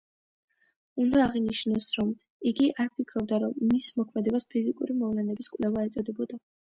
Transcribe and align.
უნდა 1.01 1.19
აღინიშნოს, 1.25 1.89
რომ 1.97 2.13
იგი 2.51 2.69
არ 2.83 2.89
ფიქრობდა, 2.95 3.39
რო 3.43 3.49
მის 3.73 3.91
მოქმედებას 3.99 4.49
ფიზიკური 4.55 4.97
მოვლენების 5.03 5.51
კვლევა 5.57 5.85
ეწოდებოდა. 5.91 6.41